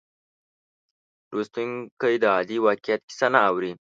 لوستونکی 1.33 2.13
د 2.21 2.25
عادي 2.35 2.57
واقعیت 2.67 3.01
کیسه 3.09 3.27
نه 3.33 3.39
اوري. 3.49 3.71